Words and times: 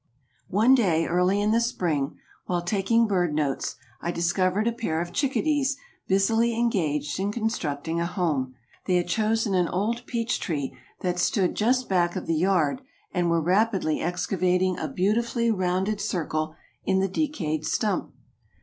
One 0.49 0.73
day 0.73 1.05
early 1.05 1.39
in 1.39 1.51
the 1.51 1.61
spring, 1.61 2.17
while 2.47 2.63
taking 2.63 3.05
bird 3.05 3.35
notes 3.35 3.75
I 4.01 4.09
discovered 4.09 4.67
a 4.67 4.71
pair 4.71 4.99
of 4.99 5.13
chickadees 5.13 5.77
busily 6.07 6.57
engaged 6.57 7.19
in 7.19 7.31
constructing 7.31 7.99
a 7.99 8.07
home. 8.07 8.55
They 8.87 8.95
had 8.95 9.07
chosen 9.07 9.53
an 9.53 9.67
old 9.67 10.03
peach 10.07 10.39
tree 10.39 10.75
that 11.01 11.19
stood 11.19 11.53
just 11.53 11.87
back 11.87 12.15
of 12.15 12.25
the 12.25 12.33
yard 12.33 12.81
and 13.13 13.29
were 13.29 13.43
rapidly 13.43 14.01
excavating 14.01 14.75
a 14.79 14.87
beautifully 14.87 15.51
rounded 15.51 16.01
circle 16.01 16.55
in 16.83 16.97
the 16.97 17.07
decayed 17.07 17.63
stump. 17.67 18.11